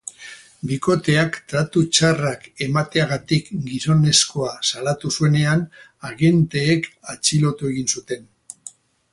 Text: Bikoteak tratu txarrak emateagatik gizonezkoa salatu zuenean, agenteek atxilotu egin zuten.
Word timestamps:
Bikoteak 0.69 1.35
tratu 1.51 1.83
txarrak 1.97 2.47
emateagatik 2.67 3.53
gizonezkoa 3.67 4.55
salatu 4.71 5.13
zuenean, 5.19 5.63
agenteek 6.11 6.93
atxilotu 7.15 7.73
egin 7.75 7.95
zuten. 7.99 8.31